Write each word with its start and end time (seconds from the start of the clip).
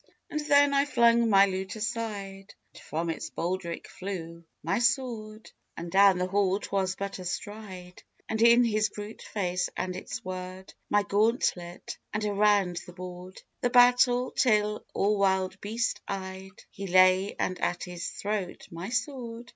And 0.31 0.39
then 0.39 0.73
I 0.73 0.85
flung 0.85 1.29
my 1.29 1.45
lute 1.45 1.75
aside; 1.75 2.55
And 2.73 2.81
from 2.81 3.11
its 3.11 3.29
baldric 3.29 3.87
flew 3.87 4.43
my 4.63 4.79
sword; 4.79 5.51
And 5.77 5.91
down 5.91 6.17
the 6.17 6.25
hall 6.25 6.59
'twas 6.59 6.95
but 6.95 7.19
a 7.19 7.23
stride; 7.23 8.01
And 8.27 8.41
in 8.41 8.63
his 8.63 8.89
brute 8.89 9.21
face 9.21 9.69
and 9.77 9.95
its 9.95 10.25
word 10.25 10.73
My 10.89 11.03
gauntlet; 11.03 11.99
and 12.13 12.25
around 12.25 12.77
the 12.87 12.93
board 12.93 13.43
The 13.61 13.69
battle, 13.69 14.31
till 14.31 14.83
all 14.95 15.19
wild 15.19 15.61
beast 15.61 16.01
eyed 16.07 16.63
He 16.71 16.87
lay 16.87 17.35
and 17.37 17.59
at 17.59 17.83
his 17.83 18.07
throat 18.07 18.67
my 18.71 18.89
sword. 18.89 19.49